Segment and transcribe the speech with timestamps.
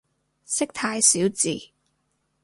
[0.47, 1.71] 識太少字